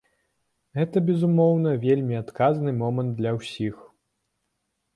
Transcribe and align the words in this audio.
Гэта, 0.79 0.97
безумоўна, 1.09 1.69
вельмі 1.85 2.15
адказны 2.23 2.71
момант 2.81 3.11
для 3.21 3.31
ўсіх. 3.39 3.75